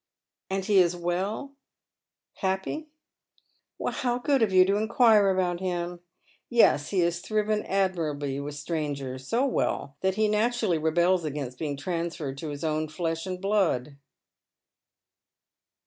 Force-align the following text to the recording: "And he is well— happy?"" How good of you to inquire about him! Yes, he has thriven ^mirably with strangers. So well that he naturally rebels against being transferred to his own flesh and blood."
"And 0.49 0.65
he 0.65 0.79
is 0.79 0.95
well— 0.95 1.53
happy?"" 2.37 2.87
How 3.87 4.17
good 4.17 4.41
of 4.41 4.51
you 4.51 4.65
to 4.65 4.77
inquire 4.77 5.29
about 5.29 5.59
him! 5.59 5.99
Yes, 6.49 6.89
he 6.89 7.01
has 7.01 7.19
thriven 7.19 7.61
^mirably 7.61 8.43
with 8.43 8.55
strangers. 8.55 9.27
So 9.27 9.45
well 9.45 9.97
that 10.01 10.15
he 10.15 10.27
naturally 10.27 10.79
rebels 10.79 11.23
against 11.23 11.59
being 11.59 11.77
transferred 11.77 12.39
to 12.39 12.49
his 12.49 12.63
own 12.63 12.87
flesh 12.87 13.27
and 13.27 13.39
blood." 13.39 13.97